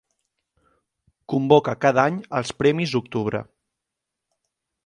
[1.33, 3.43] Convoca cada any els Premis Octubre.